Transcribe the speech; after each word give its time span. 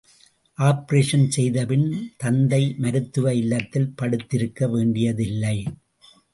Operation 0.57 1.27
செய்தபின் 1.27 1.85
தந்தை 2.17 2.75
மருத்துவ 2.77 3.35
இல்லத்தில் 3.35 3.93
படுத்திருக்க 4.01 4.69
வேண்டியதில்லை. 4.69 5.57